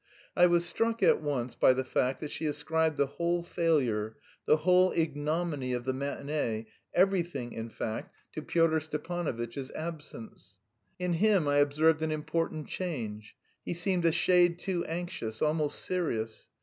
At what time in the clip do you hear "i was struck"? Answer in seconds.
0.35-1.03